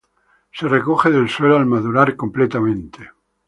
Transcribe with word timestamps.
Se 0.51 0.67
recoge 0.67 1.11
del 1.11 1.29
suelo 1.29 1.57
al 1.57 1.67
madurar 1.67 2.15
completamente. 2.15 3.11